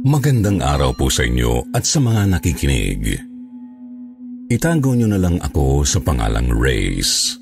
[0.00, 3.20] Magandang araw po sa inyo at sa mga nakikinig.
[4.48, 7.36] Itago niyo na lang ako sa pangalang Race.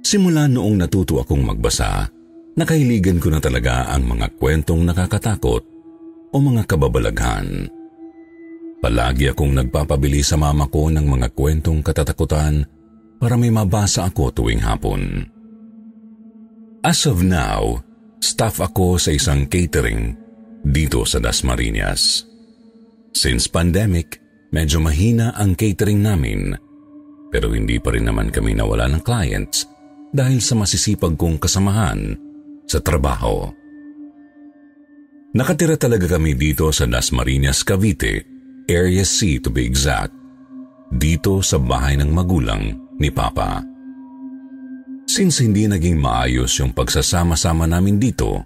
[0.00, 2.08] Simula noong natuto akong magbasa,
[2.56, 5.60] nakahiligan ko na talaga ang mga kwentong nakakatakot
[6.32, 7.68] o mga kababalaghan.
[8.80, 12.64] Palagi akong nagpapabili sa mama ko ng mga kwentong katatakutan
[13.20, 15.28] para may mabasa ako tuwing hapon.
[16.80, 17.84] As of now,
[18.16, 20.27] staff ako sa isang catering
[20.64, 22.26] dito sa Dasmariñas.
[23.12, 24.20] Since pandemic,
[24.54, 26.68] medyo mahina ang catering namin
[27.28, 29.68] pero hindi pa rin naman kami nawala ng clients
[30.12, 32.16] dahil sa masisipag kong kasamahan
[32.64, 33.52] sa trabaho.
[35.36, 38.24] Nakatira talaga kami dito sa Dasmariñas, Cavite,
[38.64, 40.12] Area C to be exact,
[40.88, 43.60] dito sa bahay ng magulang ni Papa.
[45.08, 48.44] Since hindi naging maayos yung pagsasama-sama namin dito,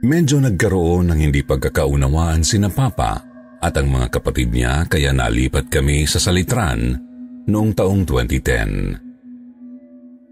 [0.00, 3.20] Medyo nagkaroon ng hindi pagkakaunawaan sina Papa
[3.60, 6.96] at ang mga kapatid niya kaya nalipat kami sa Salitran
[7.44, 8.96] noong taong 2010.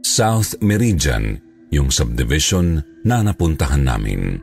[0.00, 1.36] South Meridian
[1.69, 4.41] yung subdivision na napuntahan namin.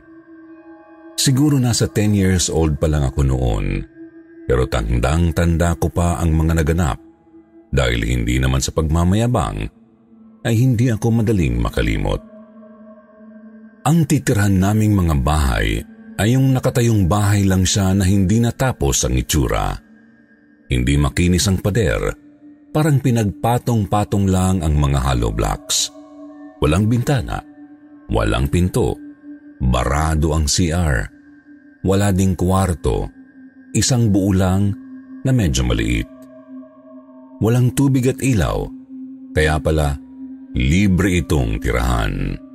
[1.18, 3.82] Siguro nasa 10 years old pa lang ako noon
[4.46, 7.02] pero tandang-tanda ko pa ang mga naganap
[7.74, 9.58] dahil hindi naman sa pagmamayabang
[10.46, 12.35] ay hindi ako madaling makalimot.
[13.86, 15.78] Ang titirhan naming mga bahay
[16.18, 19.78] ay yung nakatayong bahay lang siya na hindi natapos ang itsura.
[20.66, 22.10] Hindi makinis ang pader,
[22.74, 25.94] parang pinagpatong-patong lang ang mga hollow blocks.
[26.58, 27.38] Walang bintana,
[28.10, 28.98] walang pinto,
[29.62, 31.06] barado ang CR,
[31.86, 33.06] wala ding kwarto,
[33.70, 34.74] isang buo lang
[35.22, 36.10] na medyo maliit.
[37.38, 38.66] Walang tubig at ilaw,
[39.30, 39.94] kaya pala
[40.58, 42.45] libre itong tirahan.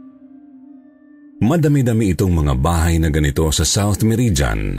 [1.41, 4.77] Madami-dami itong mga bahay na ganito sa South Meridian.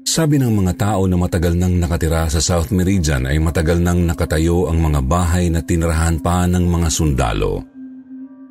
[0.00, 4.72] Sabi ng mga tao na matagal nang nakatira sa South Meridian ay matagal nang nakatayo
[4.72, 7.60] ang mga bahay na tinirahan pa ng mga sundalo.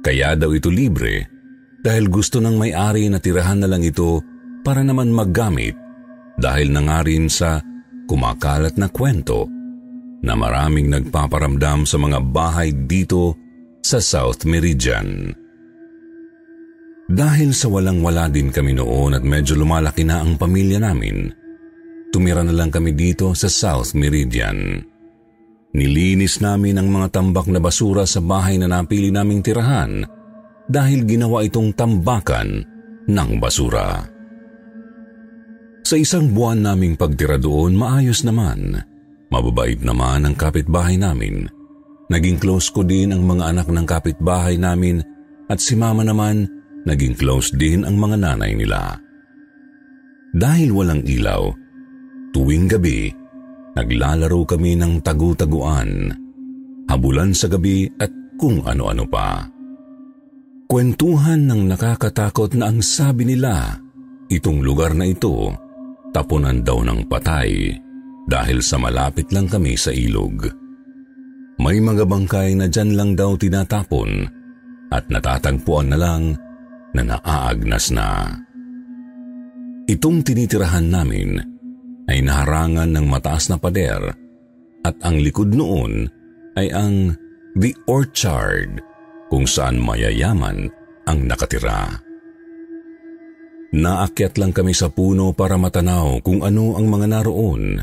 [0.05, 1.25] Kaya daw ito libre
[1.81, 4.21] dahil gusto ng may-ari na tirahan na lang ito
[4.61, 5.73] para naman maggamit
[6.37, 7.65] dahil na nga rin sa
[8.05, 9.49] kumakalat na kwento
[10.21, 13.33] na maraming nagpaparamdam sa mga bahay dito
[13.81, 15.38] sa South Meridian.
[17.09, 21.33] Dahil sa walang-wala din kami noon at medyo lumalaki na ang pamilya namin,
[22.13, 24.77] tumira na lang kami dito sa South Meridian.
[25.73, 30.05] Nilinis namin ang mga tambak na basura sa bahay na napili naming tirahan
[30.69, 32.61] dahil ginawa itong tambakan
[33.09, 34.05] ng basura.
[35.81, 38.77] Sa isang buwan naming pagtira doon, maayos naman.
[39.33, 41.49] Mababait naman ang kapitbahay namin.
[42.09, 45.01] Naging close ko din ang mga anak ng kapitbahay namin
[45.49, 48.99] at si mama naman naging close din ang mga nanay nila.
[50.29, 51.49] Dahil walang ilaw,
[52.31, 53.09] tuwing gabi,
[53.73, 56.13] naglalaro kami ng tagu-taguan,
[56.85, 59.49] habulan sa gabi at kung ano-ano pa.
[60.69, 63.73] Kwentuhan ng nakakatakot na ang sabi nila,
[64.29, 65.49] itong lugar na ito,
[66.13, 67.73] tapunan daw ng patay
[68.29, 70.45] dahil sa malapit lang kami sa ilog.
[71.57, 74.29] May mga bangkay na dyan lang daw tinatapon
[74.93, 76.37] at natatagpuan na lang
[77.03, 78.35] na naaagnas na.
[79.89, 81.39] Itong tinitirahan namin
[82.05, 84.13] ay naharangan ng mataas na pader
[84.85, 86.05] at ang likod noon
[86.57, 87.13] ay ang
[87.57, 88.81] The Orchard
[89.29, 90.69] kung saan mayayaman
[91.05, 92.01] ang nakatira.
[93.69, 97.77] Naakyat lang kami sa puno para matanaw kung ano ang mga naroon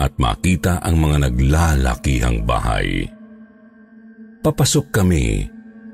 [0.00, 3.04] at makita ang mga naglalakihang bahay.
[4.40, 5.44] Papasok kami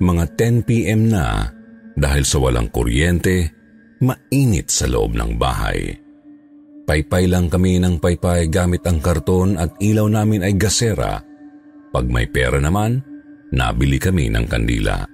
[0.02, 1.10] mga 10 p.m.
[1.10, 1.50] na
[1.96, 3.50] dahil sa walang kuryente,
[4.02, 5.94] mainit sa loob ng bahay.
[6.82, 11.22] Paypay lang kami ng paypay gamit ang karton at ilaw namin ay gasera.
[11.94, 12.98] Pag may pera naman,
[13.54, 15.06] nabili kami ng kandila.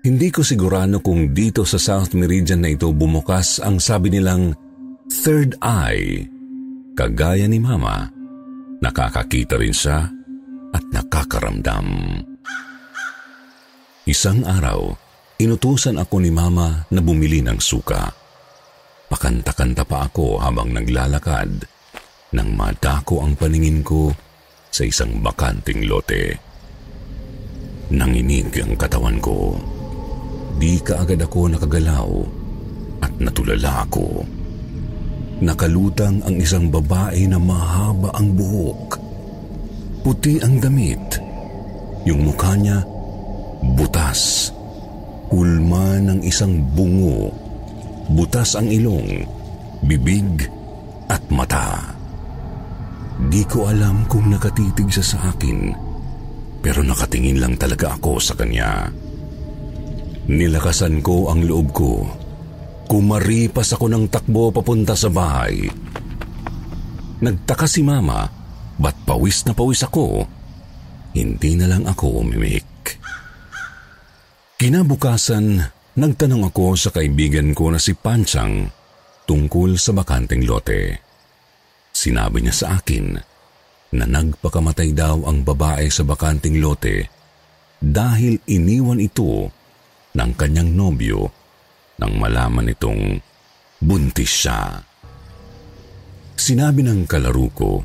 [0.00, 4.56] Hindi ko sigurado kung dito sa South Meridian na ito bumukas ang sabi nilang
[5.12, 6.24] third eye.
[6.96, 8.08] Kagaya ni Mama,
[8.80, 10.08] nakakakita rin siya
[10.72, 11.86] at nakakaramdam.
[14.08, 14.90] Isang araw,
[15.40, 18.12] inutusan ako ni Mama na bumili ng suka.
[19.08, 21.64] Pakanta-kanta pa ako habang naglalakad
[22.36, 24.12] nang madako ang paningin ko
[24.68, 26.36] sa isang bakanting lote.
[27.90, 29.58] Nanginig ang katawan ko.
[30.60, 32.10] Di kaagad ako nakagalaw
[33.02, 34.22] at natulala ako.
[35.40, 39.00] Nakalutang ang isang babae na mahaba ang buhok.
[40.04, 41.16] Puti ang damit.
[42.04, 42.84] Yung mukha niya,
[43.74, 44.52] butas.
[45.30, 47.30] Hulma ng isang bungo.
[48.10, 49.22] Butas ang ilong,
[49.86, 50.26] bibig
[51.06, 51.94] at mata.
[53.30, 55.70] Di ko alam kung nakatitig siya sa akin,
[56.58, 58.90] pero nakatingin lang talaga ako sa kanya.
[60.30, 61.92] Nilakasan ko ang loob ko.
[62.90, 65.70] Kumaripas ako ng takbo papunta sa bahay.
[67.22, 68.26] Nagtaka si mama,
[68.80, 70.26] ba't pawis na pawis ako?
[71.14, 72.69] Hindi na lang ako umimik.
[74.60, 75.56] Kinabukasan,
[75.96, 78.68] nagtanong ako sa kaibigan ko na si Panchang
[79.24, 81.00] tungkol sa bakanteng lote.
[81.88, 83.16] Sinabi niya sa akin
[83.96, 87.08] na nagpakamatay daw ang babae sa bakanting lote
[87.80, 89.48] dahil iniwan ito
[90.12, 91.32] ng kanyang nobyo
[91.96, 93.16] nang malaman itong
[93.80, 94.76] buntis siya.
[96.36, 97.80] Sinabi ng kalaro ko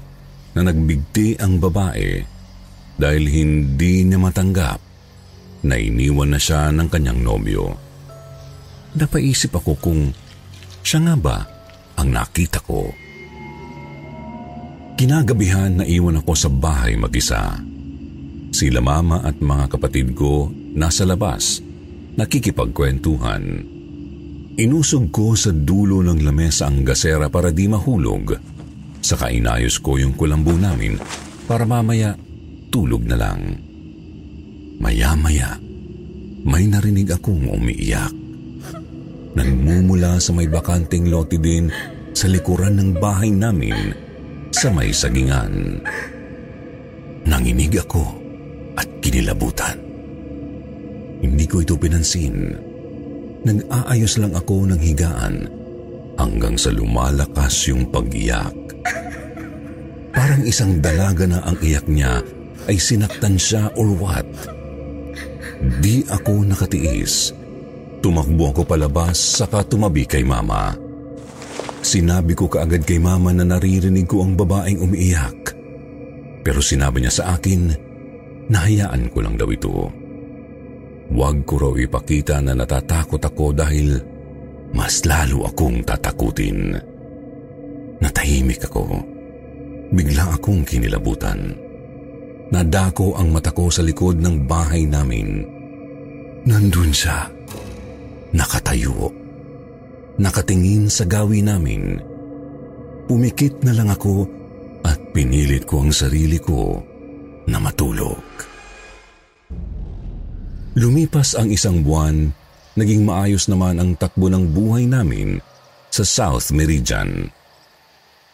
[0.51, 2.19] na nagbigti ang babae
[2.99, 4.84] dahil hindi niya matanggap
[5.65, 7.73] na iniwan na siya ng kanyang nobyo.
[8.95, 10.01] Napaisip ako kung
[10.85, 11.37] siya nga ba
[11.97, 12.93] ang nakita ko.
[14.95, 17.59] Kinagabihan na iwan ako sa bahay mag-isa.
[18.55, 20.47] Sila mama at mga kapatid ko
[20.77, 21.59] nasa labas,
[22.15, 23.43] nakikipagkwentuhan.
[24.55, 28.39] Inusog ko sa dulo ng lamesa ang gasera para di mahulog.
[29.03, 30.95] Saka inayos ko yung kulambo namin
[31.43, 32.15] para mamaya
[32.71, 33.64] tulog na lang.
[34.79, 35.57] Maya-maya,
[36.45, 38.13] may narinig akong umiiyak.
[39.35, 41.67] Nagmumula sa may bakanting lote din
[42.15, 43.91] sa likuran ng bahay namin
[44.55, 45.83] sa may sagingan.
[47.27, 48.05] Nanginig ako
[48.79, 49.75] at kinilabutan.
[51.19, 52.55] Hindi ko ito pinansin.
[53.43, 55.35] Nag-aayos lang ako ng higaan
[56.15, 58.55] hanggang sa lumalakas yung pag-iyak.
[60.15, 62.23] Parang isang dalaga na ang iyak niya
[62.71, 64.25] ay sinaktan siya or what.
[65.61, 67.31] Di ako nakatiis.
[68.03, 70.75] Tumakbo ako palabas saka tumabi kay mama.
[71.85, 75.53] Sinabi ko kaagad kay mama na naririnig ko ang babaeng umiiyak.
[76.45, 77.73] Pero sinabi niya sa akin,
[78.49, 79.89] nahayaan ko lang daw ito.
[81.09, 83.97] Huwag ko raw ipakita na natatakot ako dahil
[84.73, 86.77] mas lalo akong tatakutin.
[88.01, 89.01] Natahimik ako.
[89.93, 91.64] Bigla akong kinilabutan.
[92.55, 95.43] Nadako ang mata ko sa likod ng bahay namin.
[96.47, 97.27] Nandun siya.
[98.31, 99.25] Nakatayo
[100.15, 101.99] nakatingin sa gawi namin.
[103.05, 104.25] Pumikit na lang ako
[104.85, 106.81] at pinilit ko ang sarili ko
[107.45, 108.21] na matulog.
[110.75, 112.33] Lumipas ang isang buwan,
[112.75, 115.39] naging maayos naman ang takbo ng buhay namin
[115.87, 117.31] sa South Meridian.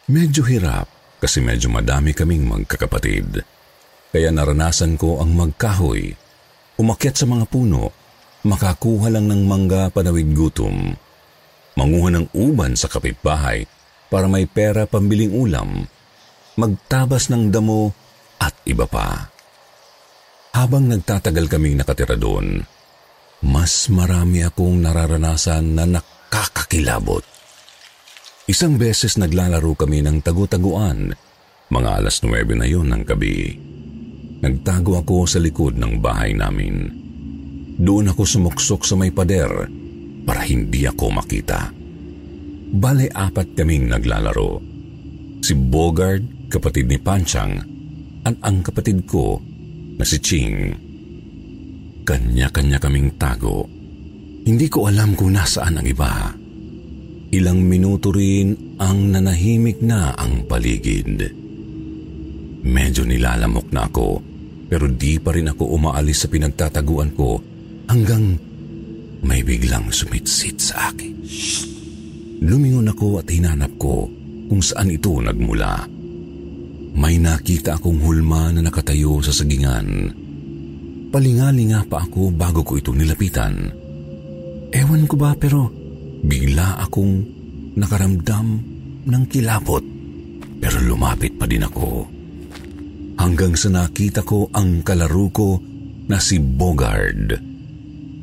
[0.09, 0.89] Medyo hirap
[1.21, 3.45] kasi medyo madami kaming magkakapatid.
[4.11, 6.11] Kaya naranasan ko ang magkahoy,
[6.75, 7.95] umakyat sa mga puno,
[8.43, 10.95] makakuha lang ng mangga panawid gutom
[11.75, 13.63] manguha ng uban sa kapitbahay
[14.11, 15.87] para may pera pambiling ulam,
[16.59, 17.95] magtabas ng damo
[18.41, 19.31] at iba pa.
[20.51, 22.59] Habang nagtatagal kaming nakatira doon,
[23.47, 27.23] mas marami akong nararanasan na nakakakilabot.
[28.51, 31.15] Isang beses naglalaro kami ng tagu-taguan,
[31.71, 33.70] mga alas 9 na yon ng gabi.
[34.41, 36.89] Nagtago ako sa likod ng bahay namin.
[37.77, 39.69] Doon ako sumuksok sa may pader
[40.25, 41.69] para hindi ako makita.
[42.73, 44.57] Bale apat kaming naglalaro.
[45.45, 47.53] Si Bogard, kapatid ni Panchang,
[48.25, 49.37] at ang kapatid ko
[49.97, 50.73] na si Ching.
[52.01, 53.69] Kanya-kanya kaming tago.
[54.41, 56.33] Hindi ko alam kung nasaan ang iba.
[57.29, 61.29] Ilang minuto rin ang nanahimik na ang paligid.
[62.61, 64.30] Medyo nilalamok na ako
[64.71, 67.43] pero di pa rin ako umaalis sa pinagtataguan ko
[67.91, 68.39] hanggang
[69.19, 71.11] may biglang sumitsit sa akin.
[72.39, 74.07] Lumingon ako at hinanap ko
[74.47, 75.83] kung saan ito nagmula.
[76.95, 80.07] May nakita akong hulma na nakatayo sa sagingan.
[81.11, 83.67] Palingalinga pa ako bago ko ito nilapitan.
[84.71, 85.67] Ewan ko ba pero
[86.23, 87.27] bigla akong
[87.75, 88.47] nakaramdam
[89.03, 89.83] ng kilapot
[90.63, 92.20] pero lumapit pa din ako.
[93.21, 95.61] Hanggang sa nakita ko ang kalaro ko
[96.09, 97.51] na si Bogard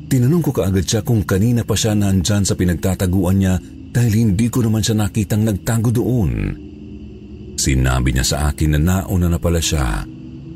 [0.09, 3.61] Tinanong ko kaagad siya kung kanina pa siya nandyan sa pinagtataguan niya
[3.93, 6.31] dahil hindi ko naman siya nakitang nagtago doon.
[7.53, 10.01] Sinabi niya sa akin na nauna na pala siya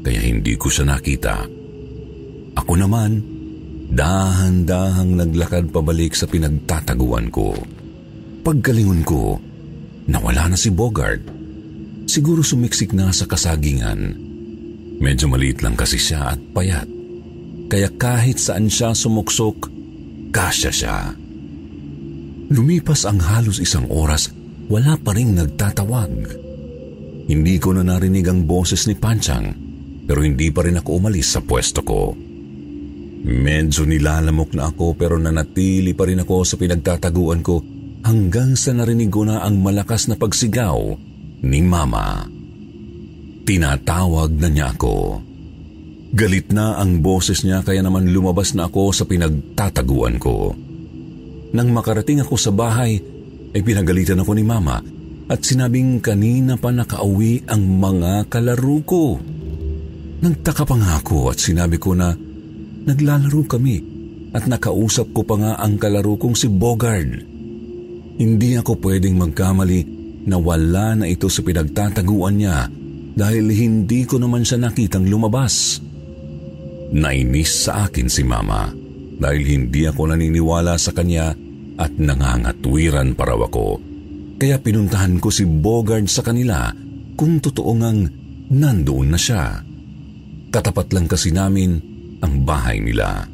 [0.02, 1.46] kaya hindi ko siya nakita.
[2.58, 3.22] Ako naman,
[3.94, 7.54] dahan-dahang naglakad pabalik sa pinagtataguan ko.
[8.42, 9.38] Paggalingon ko,
[10.10, 11.22] nawala na si Bogart.
[12.10, 14.23] Siguro sumiksik na sa kasagingan.
[15.02, 16.90] Medyo maliit lang kasi siya at payat.
[17.72, 19.70] Kaya kahit saan siya sumuksok,
[20.30, 20.98] kasya siya.
[22.54, 24.30] Lumipas ang halos isang oras,
[24.70, 26.14] wala pa rin nagtatawag.
[27.26, 29.56] Hindi ko na narinig ang boses ni Panchang,
[30.04, 32.14] pero hindi pa rin ako umalis sa pwesto ko.
[33.24, 37.64] Medyo nilalamok na ako pero nanatili pa rin ako sa pinagtataguan ko
[38.04, 41.00] hanggang sa narinig ko na ang malakas na pagsigaw
[41.48, 42.33] ni Mama.
[43.44, 45.20] Tinatawag na niya ako.
[46.16, 50.56] Galit na ang boses niya kaya naman lumabas na ako sa pinagtataguan ko.
[51.52, 53.02] Nang makarating ako sa bahay,
[53.54, 54.82] ay pinagalitan ako ni Mama
[55.30, 59.20] at sinabing kanina pa nakauwi ang mga kalaro ko.
[60.24, 62.16] Nagtaka pa nga ako at sinabi ko na
[62.88, 63.78] naglalaro kami
[64.34, 67.12] at nakausap ko pa nga ang kalaro kong si Bogard.
[68.18, 69.82] Hindi ako pwedeng magkamali
[70.26, 72.72] na wala na ito sa pinagtataguan niya
[73.14, 75.78] dahil hindi ko naman siya nakitang lumabas.
[76.94, 78.70] Nainis sa akin si Mama
[79.18, 81.34] dahil hindi ako naniniwala sa kanya
[81.78, 83.82] at nangangatwiran para ako.
[84.38, 86.70] Kaya pinuntahan ko si Bogard sa kanila
[87.18, 88.02] kung totoo ngang
[88.54, 89.62] nandoon na siya.
[90.54, 91.78] Katapat lang kasi namin
[92.22, 93.26] ang bahay nila.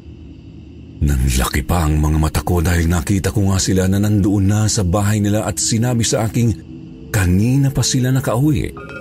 [1.00, 4.84] Nanlaki pa ang mga mata ko dahil nakita ko nga sila na nandoon na sa
[4.84, 6.52] bahay nila at sinabi sa aking
[7.10, 8.99] kanina pa sila nakauwi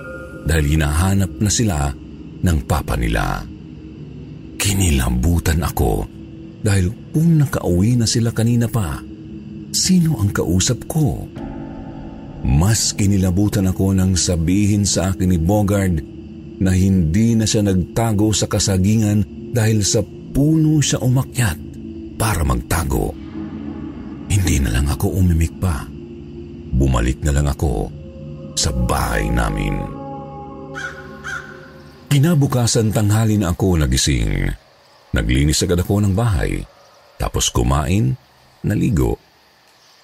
[0.48, 1.92] dahil hinahanap na sila
[2.40, 3.44] ng papa nila.
[4.56, 6.08] Kinilambutan ako
[6.64, 8.98] dahil kung nakauwi na sila kanina pa,
[9.70, 11.28] sino ang kausap ko?
[12.48, 16.00] Mas kinilabutan ako nang sabihin sa akin ni Bogard
[16.58, 20.02] na hindi na siya nagtago sa kasagingan dahil sa
[20.32, 21.58] puno siya umakyat
[22.18, 23.14] para magtago.
[24.28, 25.86] Hindi na lang ako umimik pa.
[26.68, 27.90] Bumalik na lang ako
[28.58, 29.97] sa bahay namin.
[32.08, 34.48] Kinabukasan tanghali na ako nagising.
[35.12, 36.64] Naglinis agad ako ng bahay.
[37.20, 38.16] Tapos kumain,
[38.64, 39.20] naligo.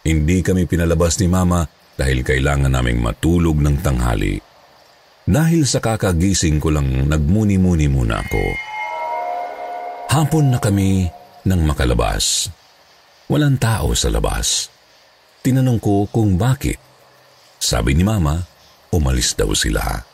[0.04, 1.64] Hindi kami pinalabas ni Mama
[1.96, 4.36] dahil kailangan naming matulog ng tanghali.
[5.24, 8.44] Dahil sa kakagising ko lang nagmuni-muni muna ako.
[10.12, 11.08] Hapon na kami
[11.48, 12.52] nang makalabas.
[13.32, 14.68] Walang tao sa labas.
[15.40, 16.76] Tinanong ko kung bakit.
[17.56, 18.44] Sabi ni Mama,
[18.92, 20.13] umalis daw sila.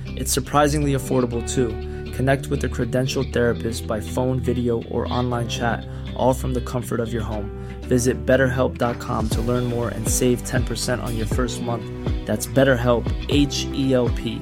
[0.21, 1.73] It's surprisingly affordable too.
[2.13, 5.81] Connect with a credentialed therapist by phone, video, or online chat,
[6.13, 7.49] all from the comfort of your home.
[7.89, 11.81] Visit betterhelp.com to learn more and save 10% on your first month.
[12.29, 14.37] That's BetterHelp, H E L P.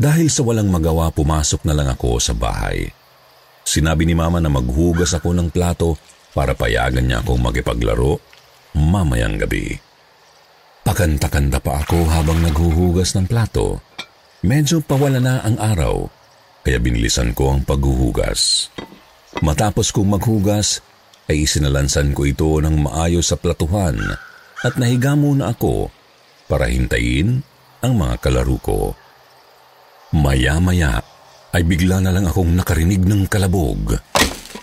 [0.00, 2.88] Dahil sa walang magawa, pumasok na lang ako sa bahay.
[3.68, 6.00] Sinabi ni Mama na maghugas ako ng plato
[6.32, 8.16] para payagan niya akong makipaglaro
[8.72, 9.87] mamayang gabi.
[10.88, 13.76] Pakanta-kanta pa ako habang naghuhugas ng plato.
[14.40, 16.08] Medyo pawala na ang araw,
[16.64, 18.72] kaya binilisan ko ang paghuhugas.
[19.44, 20.80] Matapos kong maghugas,
[21.28, 24.00] ay isinalansan ko ito ng maayos sa platuhan
[24.64, 25.92] at nahiga muna ako
[26.48, 27.44] para hintayin
[27.84, 28.96] ang mga kalaro ko.
[30.16, 31.04] Maya-maya
[31.52, 33.92] ay bigla na lang akong nakarinig ng kalabog.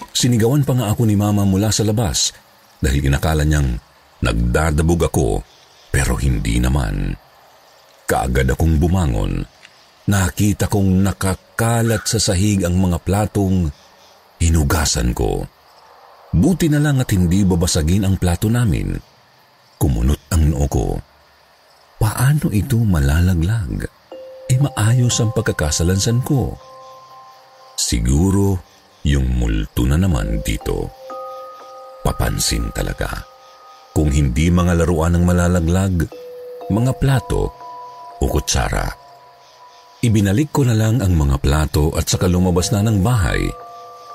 [0.10, 2.34] Sinigawan pa nga ako ni Mama mula sa labas
[2.82, 3.78] dahil inakala niyang
[4.26, 5.46] nagdadabog ako
[5.96, 7.16] pero hindi naman.
[8.04, 9.48] Kaagad akong bumangon.
[10.12, 13.72] Nakita kong nakakalat sa sahig ang mga platong
[14.44, 15.48] hinugasan ko.
[16.36, 18.92] Buti na lang at hindi babasagin ang plato namin.
[19.80, 21.00] Kumunot ang noo ko.
[21.96, 23.88] Paano ito malalaglag?
[24.46, 26.54] ay maayos ang pagkakasalansan ko.
[27.76, 28.62] Siguro
[29.02, 30.90] yung multo na naman dito.
[32.06, 33.35] Papansin talaga.
[33.96, 36.04] Kung hindi mga laruan ng malalaglag,
[36.68, 37.48] mga plato
[38.20, 38.92] o kutsara.
[40.04, 43.48] Ibinalik ko na lang ang mga plato at saka lumabas na ng bahay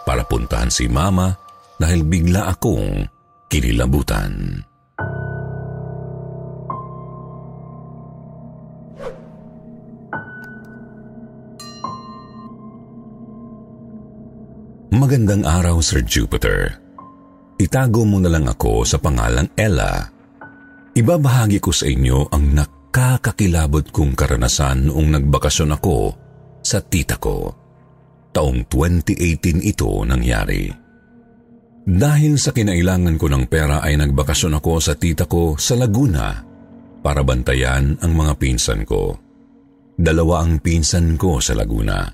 [0.04, 1.32] para puntahan si mama
[1.80, 3.08] dahil bigla akong
[3.49, 4.60] kinilabutan.
[14.92, 16.89] Magandang araw, Sir Jupiter.
[17.61, 20.09] Itago mo na lang ako sa pangalang Ella.
[20.97, 25.97] Ibabahagi ko sa inyo ang nakakakilabot kong karanasan noong nagbakasyon ako
[26.64, 27.52] sa tita ko.
[28.33, 30.73] Taong 2018 ito nangyari.
[31.85, 36.40] Dahil sa kinailangan ko ng pera ay nagbakasyon ako sa tita ko sa Laguna
[37.05, 39.21] para bantayan ang mga pinsan ko.
[40.00, 42.09] Dalawa ang pinsan ko sa Laguna.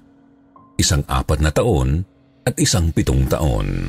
[0.74, 2.02] Isang apat na taon
[2.42, 3.86] at isang pitong taon.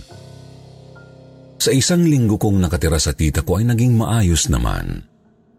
[1.57, 5.01] Sa isang linggo kong nakatira sa tita ko ay naging maayos naman.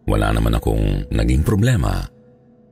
[0.07, 2.07] Wala naman akong naging problema.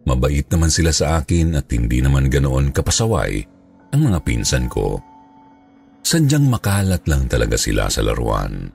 [0.07, 3.43] Mabait naman sila sa akin at hindi naman ganoon kapasaway
[3.91, 5.03] ang mga pinsan ko.
[6.07, 8.71] Sadyang makalat lang talaga sila sa laruan.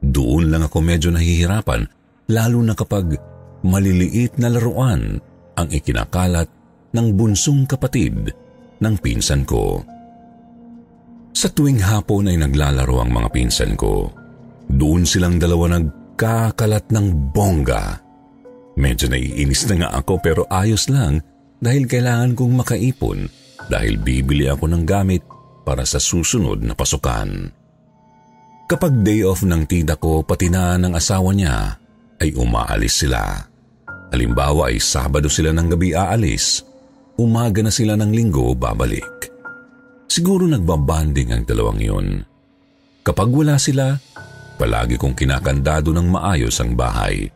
[0.00, 1.84] Doon lang ako medyo nahihirapan,
[2.32, 3.12] lalo na kapag
[3.60, 5.20] maliliit na laruan
[5.54, 6.48] ang ikinakalat
[6.96, 8.32] ng bunsong kapatid
[8.80, 9.84] ng pinsan ko.
[11.32, 14.12] Sa tuwing hapon ay naglalaro ang mga pinsan ko.
[14.68, 17.98] Doon silang dalawa nagkakalat ng bongga.
[18.76, 21.20] Medyo naiinis na nga ako pero ayos lang
[21.60, 23.28] dahil kailangan kong makaipon
[23.68, 25.22] dahil bibili ako ng gamit
[25.62, 27.52] para sa susunod na pasukan.
[28.68, 31.76] Kapag day off ng tita ko pati na ng asawa niya
[32.22, 33.20] ay umaalis sila.
[34.12, 36.64] Halimbawa ay Sabado sila ng gabi aalis,
[37.16, 39.31] umaga na sila ng linggo babalik.
[40.12, 42.20] Siguro nagbabanding ang dalawang yun.
[43.00, 43.96] Kapag wala sila,
[44.60, 47.32] palagi kong kinakandado ng maayos ang bahay.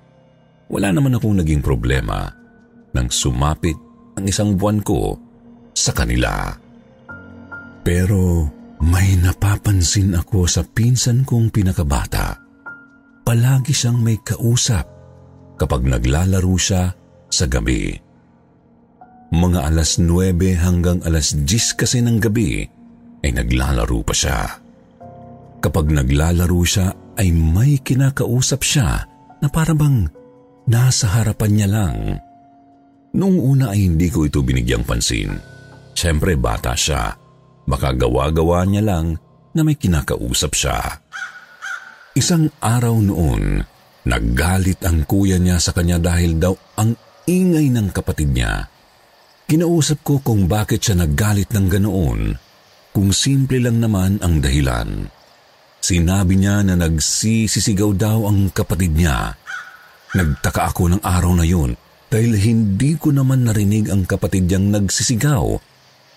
[0.69, 2.29] Wala naman akong naging problema
[2.93, 3.81] nang sumapit
[4.21, 5.17] ang isang buwan ko
[5.73, 6.53] sa kanila.
[7.81, 8.45] Pero
[8.85, 12.37] may napapansin ako sa pinsan kong pinakabata.
[13.25, 14.85] Palagi siyang may kausap
[15.57, 16.93] kapag naglalaro siya
[17.33, 18.06] sa gabi.
[19.35, 22.63] Mga alas 9 hanggang alas 10 kasi ng gabi
[23.27, 24.39] ay naglalaro pa siya.
[25.59, 29.03] Kapag naglalaro siya ay may kinakausap siya
[29.43, 30.07] na parabang
[30.71, 31.97] nasa harapan niya lang.
[33.17, 35.35] Noong una ay hindi ko ito binigyang pansin.
[35.97, 37.11] Siyempre bata siya.
[37.67, 39.19] Baka gawa-gawa niya lang
[39.59, 41.03] na may kinakausap siya.
[42.15, 43.59] Isang araw noon,
[44.07, 46.95] naggalit ang kuya niya sa kanya dahil daw ang
[47.27, 48.76] ingay ng kapatid niya
[49.47, 52.35] Kinausap ko kung bakit siya naggalit ng ganoon,
[52.91, 55.07] kung simple lang naman ang dahilan.
[55.79, 59.39] Sinabi niya na nagsisisigaw daw ang kapatid niya.
[60.19, 61.79] Nagtaka ako ng araw na yun
[62.11, 65.47] dahil hindi ko naman narinig ang kapatid niyang nagsisigaw.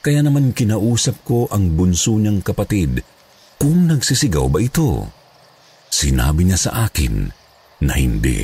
[0.02, 3.06] Kaya naman kinausap ko ang bunso niyang kapatid
[3.62, 5.06] kung nagsisigaw ba ito.
[5.86, 7.30] Sinabi niya sa akin
[7.86, 8.42] na hindi.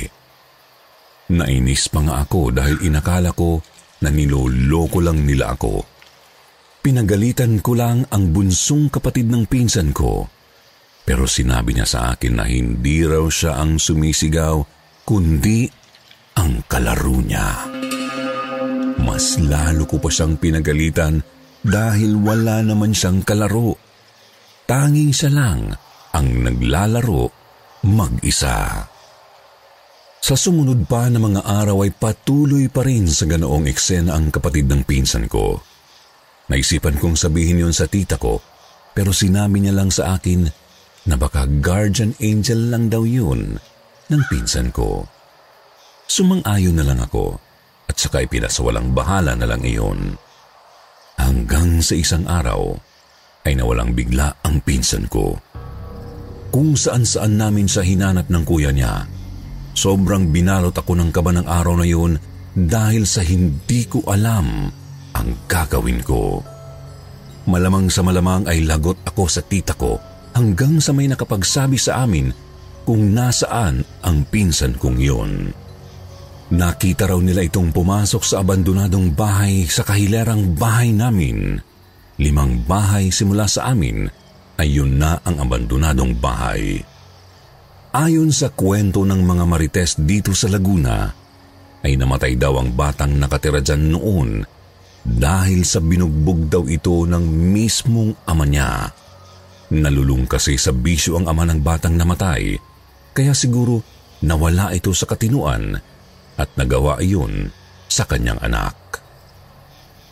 [1.26, 3.58] Nainis pa nga ako dahil inakala ko
[4.02, 5.84] na niloloko lang nila ako.
[6.84, 10.30] Pinagalitan ko lang ang bunsong kapatid ng pinsan ko.
[11.06, 14.58] Pero sinabi niya sa akin na hindi raw siya ang sumisigaw,
[15.06, 15.66] kundi
[16.38, 17.70] ang kalaro niya.
[19.02, 21.22] Mas lalo ko pa siyang pinagalitan
[21.62, 23.78] dahil wala naman siyang kalaro.
[24.66, 25.74] Tanging siya lang
[26.10, 27.30] ang naglalaro
[27.86, 28.82] mag-isa.
[30.20, 34.66] Sa sumunod pa na mga araw ay patuloy pa rin sa ganoong eksena ang kapatid
[34.66, 35.60] ng pinsan ko.
[36.50, 38.38] Naisipan kong sabihin yon sa tita ko,
[38.94, 40.46] pero sinabi niya lang sa akin
[41.06, 43.58] na baka guardian angel lang daw yun
[44.10, 45.06] ng pinsan ko.
[46.06, 47.38] Sumang-ayon na lang ako
[47.86, 50.14] at saka ipinasawalang bahala na lang iyon.
[51.18, 52.74] Hanggang sa isang araw
[53.46, 55.38] ay nawalang bigla ang pinsan ko.
[56.50, 59.06] Kung saan-saan namin sa hinanap ng kuya niya,
[59.76, 62.16] Sobrang binalot ako ng kaba ng araw na yun
[62.56, 64.72] dahil sa hindi ko alam
[65.12, 66.40] ang gagawin ko.
[67.44, 70.00] Malamang sa malamang ay lagot ako sa tita ko
[70.32, 72.32] hanggang sa may nakapagsabi sa amin
[72.88, 75.52] kung nasaan ang pinsan kong yun.
[76.56, 81.60] Nakita raw nila itong pumasok sa abandonadong bahay sa kahilerang bahay namin.
[82.16, 84.08] Limang bahay simula sa amin
[84.56, 86.80] ay yun na ang abandonadong bahay.
[87.96, 91.08] Ayon sa kwento ng mga marites dito sa Laguna,
[91.80, 94.44] ay namatay daw ang batang nakatira dyan noon
[95.00, 98.92] dahil sa binugbog daw ito ng mismong ama niya.
[99.72, 102.60] Nalulung kasi sa bisyo ang ama ng batang namatay,
[103.16, 103.80] kaya siguro
[104.20, 105.80] nawala ito sa katinuan
[106.36, 107.48] at nagawa iyon
[107.88, 108.76] sa kanyang anak.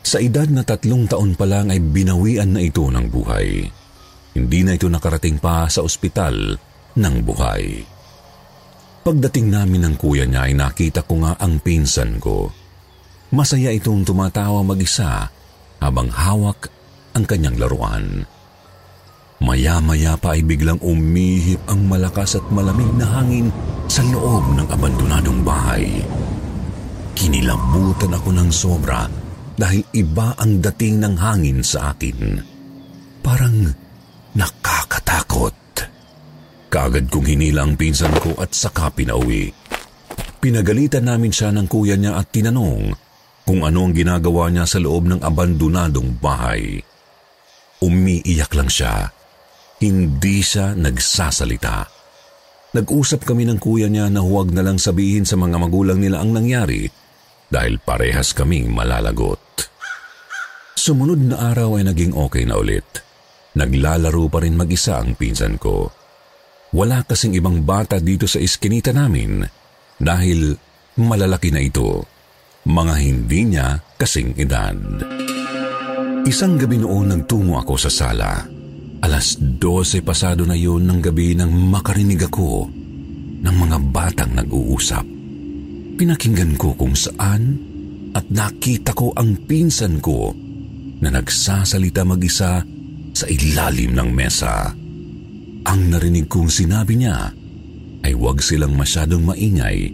[0.01, 3.69] Sa edad na tatlong taon pa lang ay binawian na ito ng buhay.
[4.33, 7.83] Hindi na ito nakarating pa sa ospital ng buhay.
[9.05, 12.49] Pagdating namin ng kuya niya ay nakita ko nga ang pinsan ko.
[13.35, 15.29] Masaya itong tumatawa mag-isa
[15.83, 16.73] habang hawak
[17.13, 18.25] ang kanyang laruan.
[19.45, 23.53] Maya-maya pa ay biglang umihip ang malakas at malamig na hangin
[23.93, 26.01] sa loob ng abandonadong bahay.
[27.13, 29.05] Kinilabutan ako ng sobra
[29.55, 32.41] dahil iba ang dating ng hangin sa akin.
[33.21, 33.69] Parang
[34.33, 35.64] nakakatakot.
[36.75, 39.55] Kaagad kong hinila ang pinsan ko at saka pinauwi.
[40.43, 42.91] Pinagalitan namin siya ng kuya niya at tinanong
[43.47, 46.83] kung ano ang ginagawa niya sa loob ng abandonadong bahay.
[47.79, 49.07] Umiiyak lang siya.
[49.79, 51.87] Hindi siya nagsasalita.
[52.75, 56.35] Nag-usap kami ng kuya niya na huwag na lang sabihin sa mga magulang nila ang
[56.35, 56.91] nangyari
[57.47, 59.39] dahil parehas kaming malalagot.
[60.75, 62.99] Sumunod na araw ay naging okay na ulit.
[63.55, 66.03] Naglalaro pa rin mag-isa ang pinsan ko.
[66.75, 69.47] Wala kasing ibang bata dito sa iskinita namin
[69.95, 70.59] dahil
[70.99, 72.03] malalaki na ito.
[72.67, 74.75] Mga hindi niya kasing edad.
[76.27, 78.43] Isang gabi noon nagtungo ako sa sala.
[79.07, 82.67] Alas 12 pasado na yun ng gabi nang makarinig ako
[83.45, 85.07] ng mga batang nag-uusap.
[85.95, 87.55] Pinakinggan ko kung saan
[88.19, 90.35] at nakita ko ang pinsan ko
[90.99, 92.67] na nagsasalita mag-isa
[93.15, 94.84] sa ilalim ng mesa.
[95.65, 97.33] Ang narinig kong sinabi niya
[98.05, 99.91] ay huwag silang masyadong maingay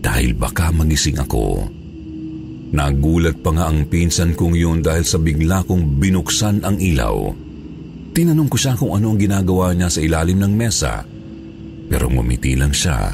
[0.00, 1.66] dahil baka magising ako.
[2.70, 7.34] Nagulat pa nga ang pinsan kong yun dahil sa bigla kong binuksan ang ilaw.
[8.14, 11.02] Tinanong ko siya kung ano ang ginagawa niya sa ilalim ng mesa
[11.90, 13.10] pero ngumiti lang siya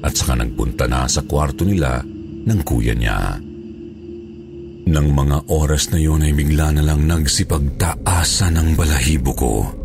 [0.00, 2.00] at saka nagpunta na sa kwarto nila
[2.48, 3.36] ng kuya niya.
[4.88, 9.77] Nang mga oras na yun ay bigla na lang nagsipagtaasan ang balahibo ko.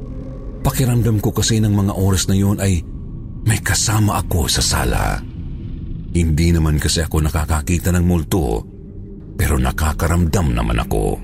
[0.63, 2.79] Pakiramdam ko kasi ng mga oras na yun ay
[3.43, 5.19] may kasama ako sa sala.
[6.15, 8.63] Hindi naman kasi ako nakakakita ng multo,
[9.35, 11.19] pero nakakaramdam naman ako.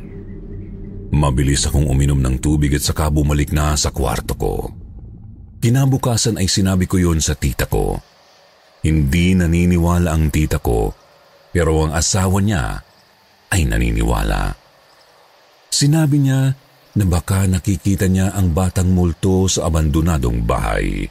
[1.15, 4.53] Mabilis akong uminom ng tubig at saka bumalik na sa kwarto ko.
[5.63, 7.95] Kinabukasan ay sinabi ko yun sa tita ko.
[8.83, 10.91] Hindi naniniwala ang tita ko,
[11.55, 12.79] pero ang asawa niya
[13.51, 14.55] ay naniniwala.
[15.71, 16.53] Sinabi niya
[16.99, 21.07] na baka nakikita niya ang batang multo sa abandonadong bahay.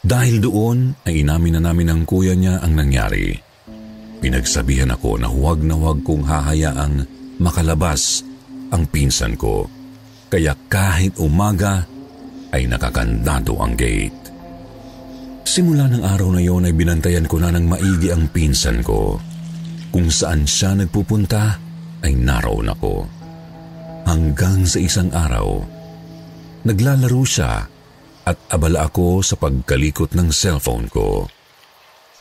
[0.00, 3.36] Dahil doon ay inamin na namin ng kuya niya ang nangyari.
[4.24, 7.04] Pinagsabihan ako na huwag na huwag kong hahayaang
[7.36, 8.24] makalabas
[8.72, 9.68] ang pinsan ko.
[10.32, 11.84] Kaya kahit umaga
[12.56, 14.32] ay nakakandado ang gate.
[15.46, 19.20] Simula ng araw na yon ay binantayan ko na ng maigi ang pinsan ko.
[19.92, 21.58] Kung saan siya nagpupunta
[22.02, 23.15] ay naroon ako.
[24.06, 25.66] Hanggang sa isang araw,
[26.62, 27.66] naglalaro siya
[28.22, 31.26] at abala ako sa pagkalikot ng cellphone ko.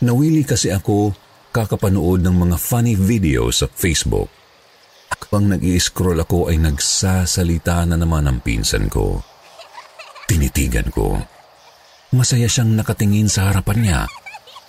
[0.01, 1.13] Nawili kasi ako
[1.53, 4.33] kakapanood ng mga funny video sa Facebook.
[5.13, 9.21] Akbang nag scroll ako ay nagsasalita na naman ang pinsan ko.
[10.25, 11.21] Tinitigan ko.
[12.17, 14.01] Masaya siyang nakatingin sa harapan niya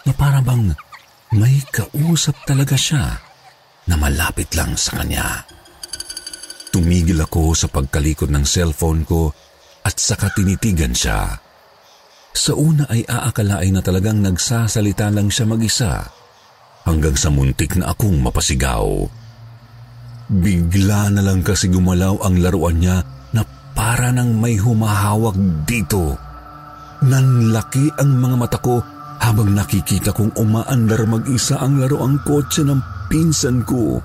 [0.05, 0.69] na para bang
[1.33, 3.25] may kausap talaga siya
[3.89, 5.56] na malapit lang sa kanya.
[7.07, 9.31] Tumigil ako sa pagkalikod ng cellphone ko
[9.87, 11.39] at saka tinitigan siya.
[12.35, 16.03] Sa una ay aakalain na talagang nagsasalita lang siya mag-isa
[16.83, 19.07] hanggang sa muntik na akong mapasigaw.
[20.35, 26.19] Bigla na lang kasi gumalaw ang laruan niya na para nang may humahawak dito.
[27.07, 28.83] Nanlaki ang mga mata ko
[29.23, 34.03] habang nakikita kong umaandar mag-isa ang laruang kotse ng pinsan ko.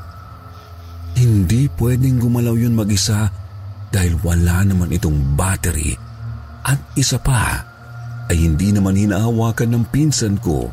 [1.17, 3.28] Hindi pwedeng gumalaw yun mag-isa
[3.91, 5.93] dahil wala naman itong battery
[6.63, 7.65] at isa pa
[8.32, 10.71] ay hindi naman hinahawakan ng pinsan ko.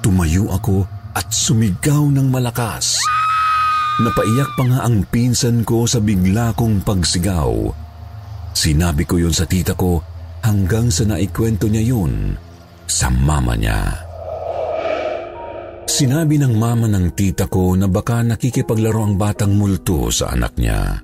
[0.00, 3.02] Tumayo ako at sumigaw ng malakas.
[4.00, 7.52] Napaiyak pa nga ang pinsan ko sa bigla kong pagsigaw.
[8.54, 10.00] Sinabi ko yun sa tita ko
[10.40, 12.38] hanggang sa naikwento niya yun
[12.88, 14.07] sa mama niya.
[15.98, 21.02] Sinabi ng mama ng tita ko na baka nakikipaglaro ang batang multo sa anak niya.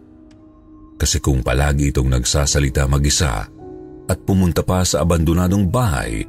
[0.95, 3.43] Kasi kung palagi itong nagsasalita mag-isa
[4.07, 6.23] at pumunta pa sa abandonadong bahay,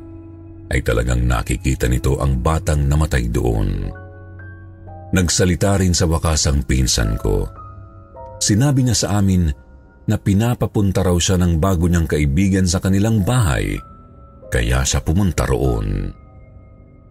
[0.73, 3.69] ay talagang nakikita nito ang batang namatay doon.
[5.13, 7.45] Nagsalita rin sa wakas ang pinsan ko.
[8.41, 9.45] Sinabi niya sa amin
[10.09, 13.77] na pinapapunta raw siya ng bago niyang kaibigan sa kanilang bahay,
[14.49, 16.24] kaya siya pumunta roon.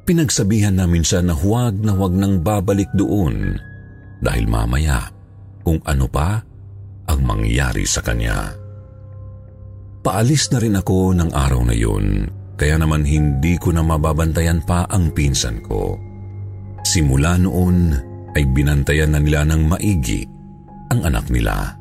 [0.04, 3.56] Pinagsabihan namin siya na huwag na huwag nang babalik doon
[4.20, 5.08] dahil mamaya
[5.64, 6.44] kung ano pa
[7.08, 8.52] ang mangyari sa kanya.
[10.04, 12.28] Paalis na rin ako ng araw na yun,
[12.60, 15.96] kaya naman hindi ko na mababantayan pa ang pinsan ko.
[16.84, 17.96] Simula noon
[18.36, 20.28] ay binantayan na nila ng maigi
[20.92, 21.80] ang anak nila.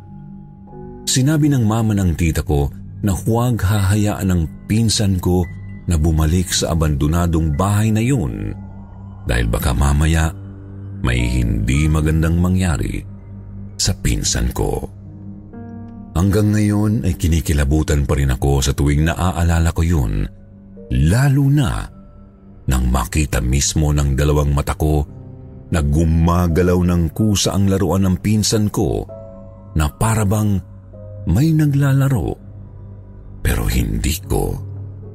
[1.04, 2.72] Sinabi ng mama ng tita ko
[3.04, 5.44] na huwag hahayaan ng pinsan ko
[5.88, 8.56] na bumalik sa abandonadong bahay na yun
[9.28, 10.32] dahil baka mamaya
[11.04, 13.04] may hindi magandang mangyari
[13.76, 14.88] sa pinsan ko.
[16.14, 20.24] Hanggang ngayon ay kinikilabutan pa rin ako sa tuwing naaalala ko yun,
[20.94, 21.84] lalo na
[22.70, 25.04] nang makita mismo ng dalawang mata ko
[25.74, 29.04] na gumagalaw ng kusa ang laruan ng pinsan ko
[29.74, 30.62] na parabang
[31.28, 32.30] may naglalaro
[33.44, 34.73] pero hindi ko